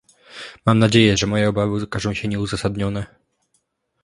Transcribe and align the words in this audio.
Mam 0.65 0.79
nadzieję, 0.79 1.17
że 1.17 1.27
moje 1.27 1.49
obawy 1.49 1.83
okażą 1.83 2.13
się 2.13 2.27
nieuzasadnione 2.27 3.05